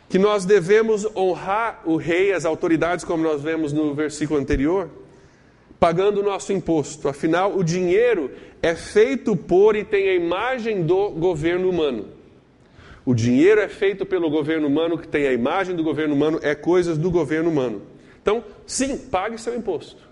[0.09, 4.89] que nós devemos honrar o rei, as autoridades, como nós vemos no versículo anterior,
[5.79, 7.07] pagando o nosso imposto.
[7.07, 8.31] Afinal, o dinheiro
[8.63, 12.07] é feito por e tem a imagem do governo humano.
[13.05, 16.55] O dinheiro é feito pelo governo humano, que tem a imagem do governo humano, é
[16.55, 17.83] coisas do governo humano.
[18.23, 20.10] Então, sim, pague seu imposto.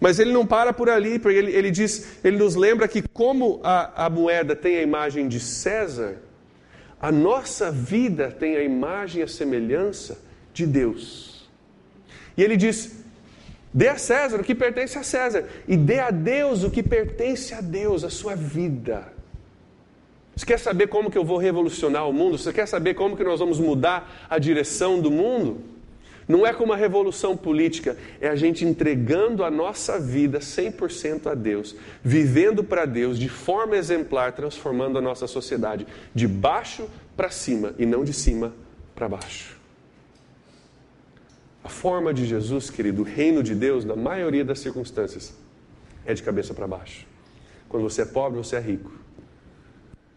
[0.00, 3.60] Mas ele não para por ali, porque ele, ele diz, ele nos lembra que como
[3.62, 6.16] a, a moeda tem a imagem de César,
[7.00, 10.18] a nossa vida tem a imagem e a semelhança
[10.52, 11.48] de Deus.
[12.36, 13.04] E ele diz:
[13.72, 17.52] dê a César o que pertence a César, e dê a Deus o que pertence
[17.54, 19.12] a Deus, a sua vida.
[20.36, 22.36] Você quer saber como que eu vou revolucionar o mundo?
[22.36, 25.73] Você quer saber como que nós vamos mudar a direção do mundo?
[26.26, 31.34] Não é como uma revolução política, é a gente entregando a nossa vida 100% a
[31.34, 37.74] Deus, vivendo para Deus de forma exemplar, transformando a nossa sociedade de baixo para cima
[37.78, 38.54] e não de cima
[38.94, 39.58] para baixo.
[41.62, 45.34] A forma de Jesus, querido, o reino de Deus, na maioria das circunstâncias,
[46.04, 47.06] é de cabeça para baixo.
[47.68, 48.92] Quando você é pobre, você é rico.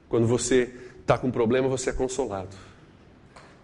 [0.10, 2.67] Quando você está com problema, você é consolado.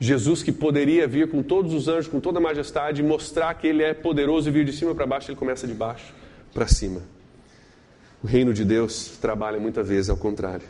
[0.03, 3.81] Jesus, que poderia vir com todos os anjos, com toda a majestade, mostrar que ele
[3.81, 6.13] é poderoso e vir de cima para baixo, ele começa de baixo
[6.53, 7.01] para cima.
[8.21, 10.67] O reino de Deus trabalha muitas vezes ao contrário.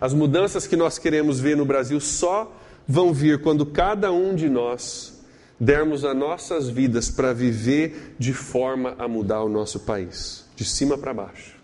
[0.00, 2.56] As mudanças que nós queremos ver no Brasil só
[2.86, 5.20] vão vir quando cada um de nós
[5.58, 10.96] dermos as nossas vidas para viver de forma a mudar o nosso país, de cima
[10.96, 11.59] para baixo.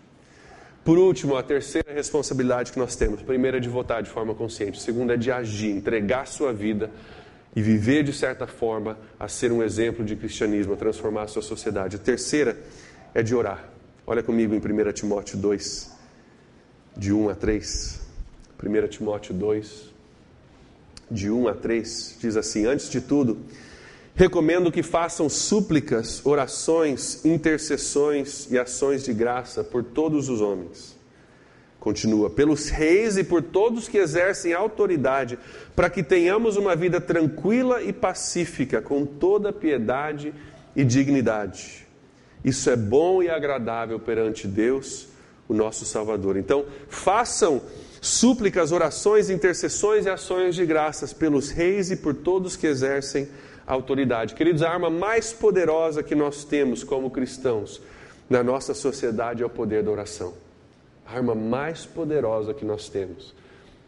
[0.87, 4.81] Por último, a terceira responsabilidade que nós temos: primeira é de votar de forma consciente,
[4.81, 6.89] segunda é de agir, entregar sua vida
[7.53, 11.41] e viver de certa forma a ser um exemplo de cristianismo, a transformar a sua
[11.41, 11.97] sociedade.
[11.97, 12.57] A terceira
[13.13, 13.67] é de orar.
[14.05, 15.91] Olha comigo em 1 Timóteo 2,
[16.95, 17.99] de 1 a 3.
[18.57, 19.93] 1 Timóteo 2,
[21.11, 23.37] de 1 a 3, diz assim: Antes de tudo,
[24.17, 30.97] recomendo que façam súplicas, orações, intercessões e ações de graça por todos os homens.
[31.79, 35.37] Continua, pelos reis e por todos que exercem autoridade,
[35.75, 40.33] para que tenhamos uma vida tranquila e pacífica, com toda piedade
[40.75, 41.87] e dignidade.
[42.43, 45.09] Isso é bom e agradável perante Deus,
[45.47, 46.37] o nosso Salvador.
[46.37, 47.61] Então, façam
[48.01, 53.46] súplicas, orações, intercessões e ações de graças pelos reis e por todos que exercem autoridade
[53.67, 54.33] autoridade.
[54.33, 57.81] Queridos, a arma mais poderosa que nós temos como cristãos
[58.29, 60.33] na nossa sociedade é o poder da oração.
[61.05, 63.35] A arma mais poderosa que nós temos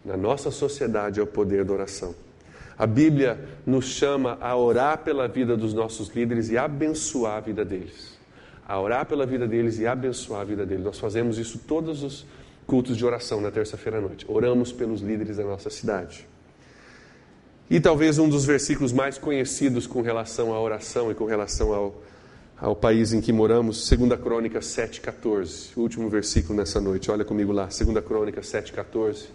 [0.03, 2.13] na nossa sociedade é o poder da oração.
[2.77, 7.65] A Bíblia nos chama a orar pela vida dos nossos líderes e abençoar a vida
[7.65, 8.17] deles.
[8.65, 10.85] A orar pela vida deles e abençoar a vida deles.
[10.85, 12.25] Nós fazemos isso todos os
[12.65, 14.25] cultos de oração na terça-feira à noite.
[14.29, 16.25] Oramos pelos líderes da nossa cidade.
[17.69, 22.01] E talvez um dos versículos mais conhecidos com relação à oração e com relação ao,
[22.57, 27.11] ao país em que moramos, 2 Crônica 7,14, o último versículo nessa noite.
[27.11, 29.25] Olha comigo lá, 2 Crônica 7,14.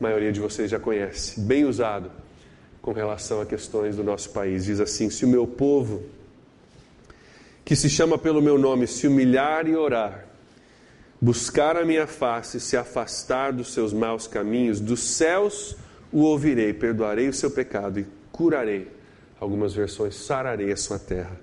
[0.00, 1.38] A maioria de vocês já conhece.
[1.40, 2.10] Bem usado
[2.82, 4.64] com relação a questões do nosso país.
[4.64, 6.02] Diz assim: Se o meu povo,
[7.64, 10.24] que se chama pelo meu nome, se humilhar e orar,
[11.20, 15.76] buscar a minha face, se afastar dos seus maus caminhos, dos céus
[16.12, 18.88] o ouvirei, perdoarei o seu pecado e curarei.
[19.38, 21.40] Algumas versões, sararei a sua terra.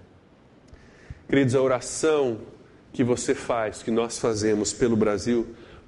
[1.28, 2.40] Queridos, a oração
[2.94, 5.48] que você faz, que nós fazemos pelo Brasil,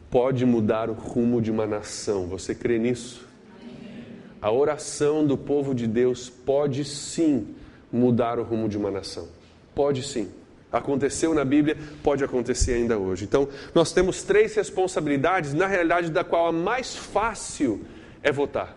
[0.10, 2.28] pode mudar o rumo de uma nação.
[2.28, 3.28] Você crê nisso?
[4.42, 7.56] A oração do povo de Deus pode sim
[7.92, 9.28] mudar o rumo de uma nação.
[9.76, 10.30] Pode sim.
[10.72, 13.26] Aconteceu na Bíblia, pode acontecer ainda hoje.
[13.26, 17.82] Então, nós temos três responsabilidades, na realidade, da qual a mais fácil
[18.24, 18.76] é votar.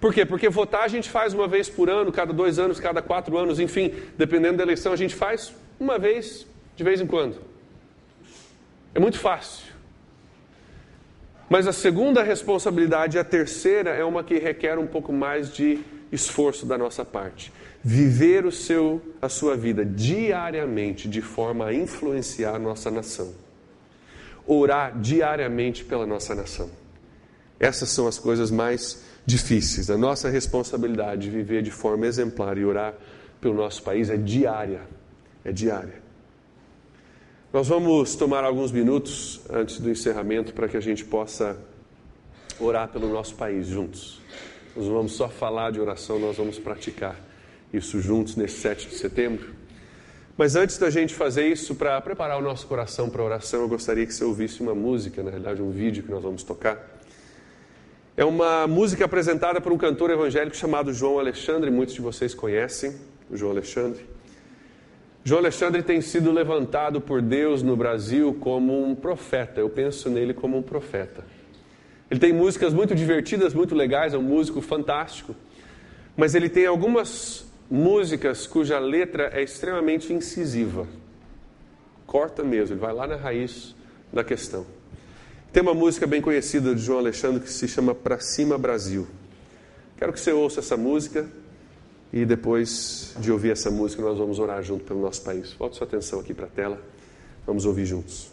[0.00, 0.26] Por quê?
[0.26, 3.58] Porque votar a gente faz uma vez por ano, cada dois anos, cada quatro anos,
[3.58, 7.40] enfim, dependendo da eleição, a gente faz uma vez de vez em quando.
[8.94, 9.74] É muito fácil.
[11.48, 15.78] Mas a segunda responsabilidade, a terceira, é uma que requer um pouco mais de
[16.10, 17.52] esforço da nossa parte.
[17.82, 23.32] Viver o seu, a sua vida diariamente de forma a influenciar a nossa nação.
[24.46, 26.70] Orar diariamente pela nossa nação.
[27.58, 29.90] Essas são as coisas mais difíceis.
[29.90, 32.94] A nossa responsabilidade de viver de forma exemplar e orar
[33.40, 34.82] pelo nosso país é diária.
[35.44, 36.02] É diária.
[37.52, 41.56] Nós vamos tomar alguns minutos antes do encerramento para que a gente possa
[42.60, 44.20] orar pelo nosso país juntos.
[44.74, 47.16] Nós vamos só falar de oração, nós vamos praticar
[47.72, 49.54] isso juntos nesse 7 de setembro.
[50.36, 53.68] Mas antes da gente fazer isso, para preparar o nosso coração para a oração, eu
[53.68, 56.95] gostaria que você ouvisse uma música, na realidade, um vídeo que nós vamos tocar.
[58.18, 62.96] É uma música apresentada por um cantor evangélico chamado João Alexandre, muitos de vocês conhecem
[63.30, 64.06] o João Alexandre.
[65.22, 70.32] João Alexandre tem sido levantado por Deus no Brasil como um profeta, eu penso nele
[70.32, 71.26] como um profeta.
[72.10, 75.36] Ele tem músicas muito divertidas, muito legais, é um músico fantástico,
[76.16, 80.86] mas ele tem algumas músicas cuja letra é extremamente incisiva.
[82.06, 83.76] Corta mesmo, ele vai lá na raiz
[84.10, 84.64] da questão.
[85.56, 89.06] Tem uma música bem conhecida de João Alexandre que se chama Pra Cima Brasil.
[89.96, 91.26] Quero que você ouça essa música
[92.12, 95.54] E depois de ouvir essa música, nós vamos orar junto pelo nosso país.
[95.54, 96.78] Volte sua atenção aqui para a tela.
[97.46, 98.30] Vamos ouvir juntos.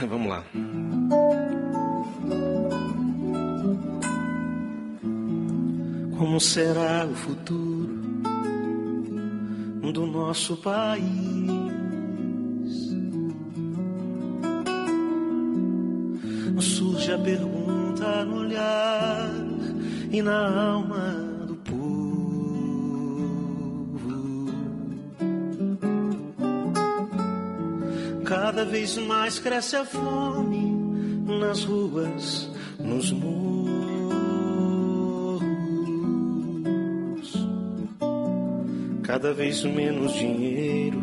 [0.00, 0.44] Vamos lá.
[6.18, 7.88] Como será o futuro
[9.92, 11.61] do nosso país?
[17.02, 19.28] Surge a pergunta no olhar
[20.12, 21.16] e na alma
[21.48, 21.82] do povo.
[28.24, 30.76] Cada vez mais cresce a fome
[31.26, 32.48] nas ruas,
[32.78, 33.42] nos muros.
[39.02, 41.02] Cada vez menos dinheiro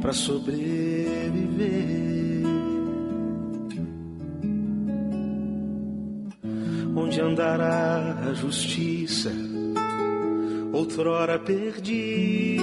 [0.00, 0.89] para sobreviver.
[7.10, 9.32] Onde andará a justiça,
[10.72, 12.60] outrora perdida?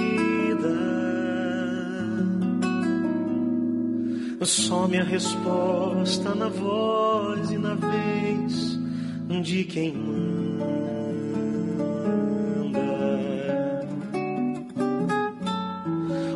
[4.42, 8.78] Some a resposta na voz e na vez
[9.42, 10.68] de quem manda.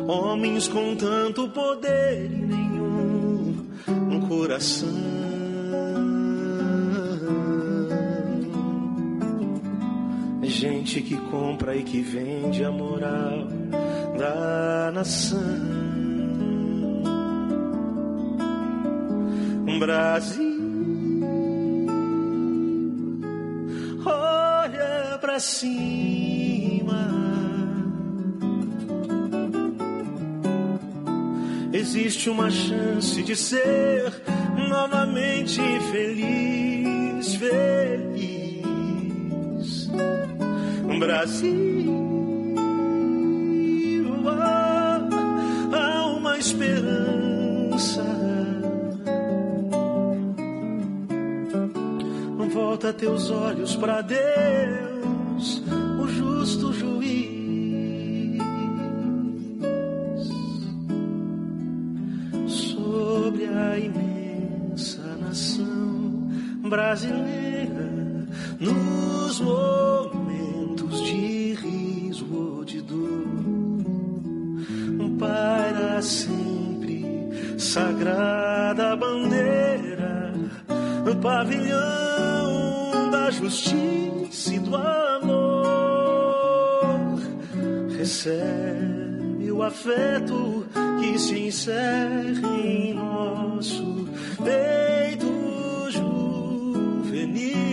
[0.07, 3.65] Homens com tanto poder e nenhum
[4.27, 5.32] coração.
[11.01, 13.47] Que compra e que vende a moral
[14.17, 15.39] da nação.
[19.79, 21.19] Brasil,
[24.05, 27.09] olha pra cima.
[31.73, 34.21] Existe uma chance de ser
[34.69, 35.59] novamente
[35.91, 36.52] feliz,
[41.05, 42.55] Brasil,
[44.23, 48.03] oh, há uma esperança.
[52.53, 55.61] Volta teus olhos para Deus,
[56.01, 58.37] o justo juiz.
[62.47, 66.29] Sobre a imensa nação
[66.69, 67.89] brasileira,
[68.61, 70.02] nos momentos
[76.03, 80.33] sempre sagrada bandeira,
[81.21, 86.03] pavilhão da justiça e do amor.
[87.97, 90.65] Recebe o afeto
[90.99, 94.09] que se encerra em nosso
[94.43, 95.31] peito
[95.91, 97.72] juvenil,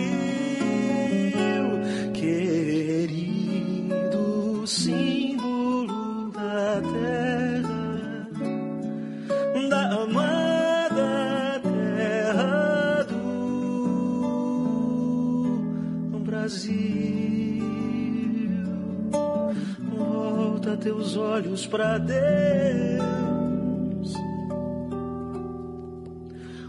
[21.31, 22.19] olhos para Deus,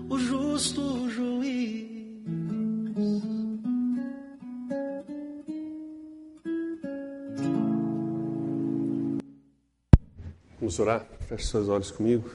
[0.09, 1.91] o justo juiz.
[10.61, 11.09] Vamos orar?
[11.27, 12.31] Feche seus olhos comigo.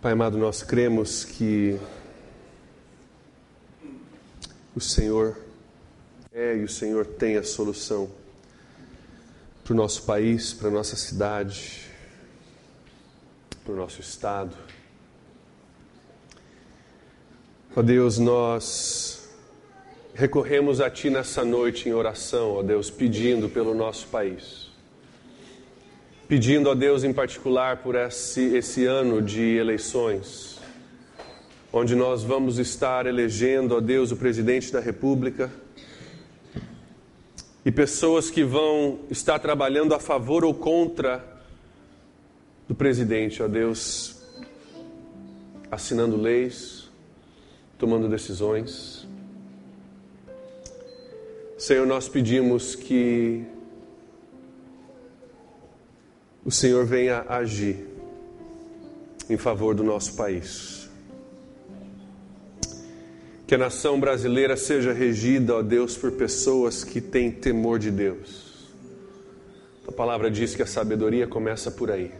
[0.00, 1.78] Pai amado, nós cremos que
[4.74, 5.36] o Senhor
[6.32, 8.08] é e o Senhor tem a solução
[9.64, 11.88] para o nosso país, para a nossa cidade,
[13.64, 14.56] para o nosso estado.
[17.74, 19.28] Ó Deus, nós
[20.14, 24.70] recorremos a Ti nessa noite em oração, ó Deus, pedindo pelo nosso país.
[26.28, 30.59] Pedindo, ó Deus, em particular por esse, esse ano de eleições,
[31.72, 35.50] onde nós vamos estar elegendo, ó Deus, o presidente da República
[37.64, 41.24] e pessoas que vão estar trabalhando a favor ou contra
[42.66, 44.22] do presidente, ó Deus,
[45.70, 46.88] assinando leis,
[47.78, 49.06] tomando decisões.
[51.58, 53.44] Senhor, nós pedimos que
[56.44, 57.86] o Senhor venha agir
[59.28, 60.79] em favor do nosso país.
[63.50, 68.70] Que a nação brasileira seja regida, ó Deus, por pessoas que têm temor de Deus.
[69.88, 72.12] A palavra diz que a sabedoria começa por aí.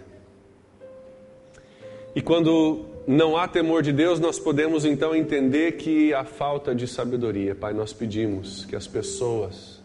[2.17, 6.89] E quando não há temor de Deus, nós podemos então entender que há falta de
[6.89, 7.55] sabedoria.
[7.55, 9.81] Pai, nós pedimos que as pessoas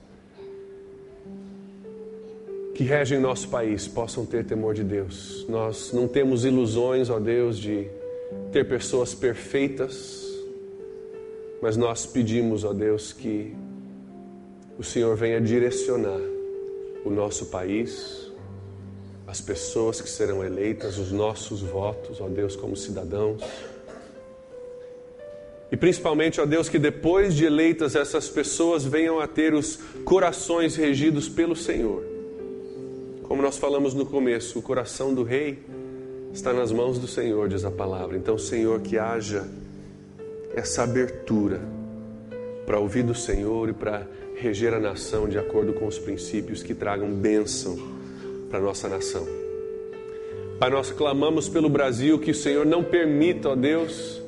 [2.73, 5.45] que regem nosso país possam ter temor de Deus.
[5.47, 7.87] Nós não temos ilusões, ó Deus, de
[8.51, 10.25] ter pessoas perfeitas,
[11.66, 13.55] mas nós pedimos, ó Deus, que
[14.78, 16.22] o Senhor venha direcionar
[17.03, 18.32] o nosso país,
[19.26, 23.41] as pessoas que serão eleitas, os nossos votos, ó Deus, como cidadãos.
[25.72, 30.76] E principalmente, ó Deus, que depois de eleitas essas pessoas venham a ter os corações
[30.76, 32.03] regidos pelo Senhor.
[33.24, 35.57] Como nós falamos no começo, o coração do rei
[36.32, 38.16] está nas mãos do Senhor, diz a palavra.
[38.16, 39.49] Então, Senhor, que haja
[40.56, 41.62] essa abertura
[42.66, 46.74] para ouvir do Senhor e para reger a nação de acordo com os princípios que
[46.74, 47.78] tragam bênção
[48.49, 49.28] para a nossa nação.
[50.60, 54.22] Pai, nós clamamos pelo Brasil que o Senhor não permita, ó Deus,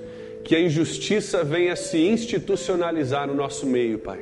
[0.44, 4.20] que a injustiça venha se institucionalizar no nosso meio, Pai.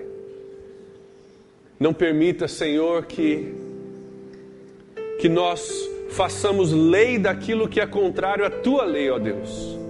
[1.79, 3.53] Não permita, Senhor, que
[5.19, 9.84] que nós façamos lei daquilo que é contrário à tua lei, ó Deus.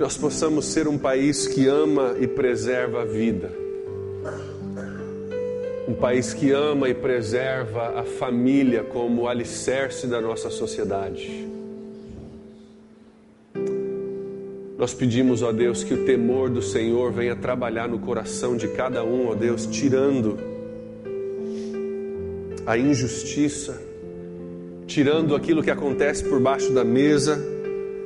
[0.00, 3.52] Nós possamos ser um país que ama e preserva a vida.
[5.86, 11.46] Um país que ama e preserva a família como alicerce da nossa sociedade.
[14.78, 19.04] Nós pedimos, ó Deus, que o temor do Senhor venha trabalhar no coração de cada
[19.04, 20.38] um, ó Deus, tirando
[22.64, 23.78] a injustiça,
[24.86, 27.59] tirando aquilo que acontece por baixo da mesa,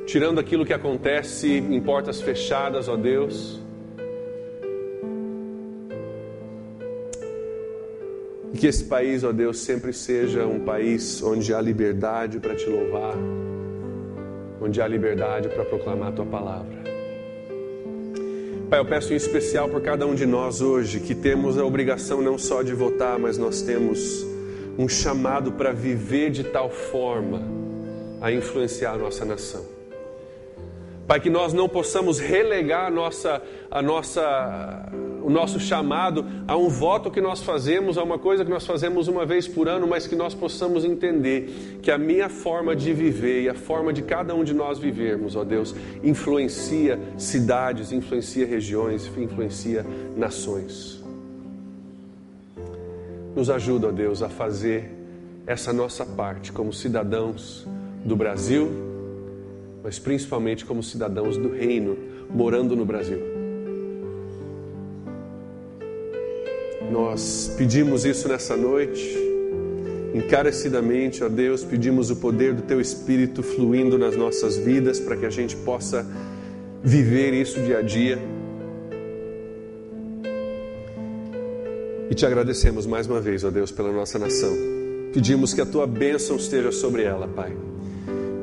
[0.05, 3.59] tirando aquilo que acontece em portas fechadas, ó Deus.
[8.53, 12.69] E que esse país, ó Deus, sempre seja um país onde há liberdade para te
[12.69, 13.15] louvar,
[14.61, 16.85] onde há liberdade para proclamar a tua palavra.
[18.69, 22.21] Pai, eu peço em especial por cada um de nós hoje que temos a obrigação
[22.21, 24.25] não só de votar, mas nós temos
[24.77, 27.43] um chamado para viver de tal forma
[28.21, 29.74] a influenciar a nossa nação.
[31.07, 34.91] Pai, que nós não possamos relegar a nossa, a nossa,
[35.21, 39.07] o nosso chamado a um voto que nós fazemos, a uma coisa que nós fazemos
[39.07, 43.43] uma vez por ano, mas que nós possamos entender que a minha forma de viver
[43.43, 49.05] e a forma de cada um de nós vivermos, ó Deus, influencia cidades, influencia regiões,
[49.15, 49.85] influencia
[50.17, 51.03] nações.
[53.35, 54.91] Nos ajuda, ó Deus, a fazer
[55.45, 57.67] essa nossa parte como cidadãos
[58.03, 58.94] do Brasil,
[59.85, 61.95] mas principalmente como cidadãos do Reino,
[62.27, 63.19] morando no Brasil.
[66.91, 69.15] Nós pedimos isso nessa noite,
[70.11, 75.25] encarecidamente, ó Deus, pedimos o poder do Teu Espírito fluindo nas nossas vidas para que
[75.27, 76.03] a gente possa
[76.83, 78.17] viver isso dia a dia
[82.09, 84.51] E te agradecemos mais uma vez, ó Deus, pela nossa nação.
[85.13, 87.74] Pedimos que a tua bênção esteja sobre ela, Pai.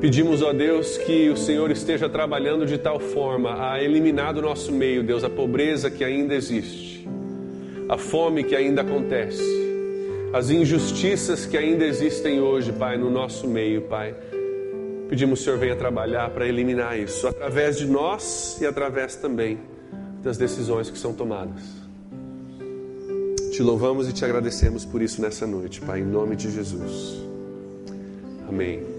[0.03, 4.69] Pedimos, ó Deus, que o Senhor esteja trabalhando de tal forma a eliminar do nosso
[4.69, 7.07] meio, Deus, a pobreza que ainda existe,
[7.87, 9.41] a fome que ainda acontece,
[10.33, 14.13] as injustiças que ainda existem hoje, Pai, no nosso meio, Pai.
[15.07, 19.57] Pedimos Senhor venha trabalhar para eliminar isso, através de nós e através também
[20.21, 21.63] das decisões que são tomadas.
[23.53, 27.23] Te louvamos e te agradecemos por isso nessa noite, Pai, em nome de Jesus.
[28.49, 28.92] Amém.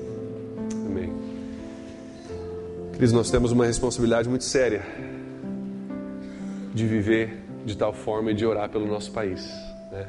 [0.95, 1.13] Amém.
[2.97, 4.87] Cris, nós temos uma responsabilidade muito séria
[6.73, 9.45] de viver de tal forma e de orar pelo nosso país.
[9.91, 10.07] Né?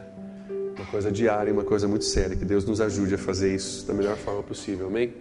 [0.77, 2.35] Uma coisa diária, uma coisa muito séria.
[2.35, 4.85] Que Deus nos ajude a fazer isso da melhor forma possível.
[4.85, 5.11] Amém?